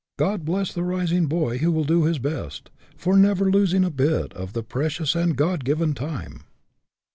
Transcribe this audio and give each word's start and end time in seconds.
God 0.17 0.45
bless 0.45 0.73
the 0.73 0.81
rising 0.81 1.27
boy 1.27 1.59
who 1.59 1.71
will 1.71 1.83
do 1.83 2.05
his 2.05 2.17
best, 2.17 2.71
for 2.97 3.15
never 3.15 3.51
losing 3.51 3.85
a 3.85 3.91
bit 3.91 4.33
of 4.33 4.53
the 4.53 4.63
precious 4.63 5.13
and 5.13 5.35
God 5.37 5.63
given 5.63 5.93
time." 5.93 6.41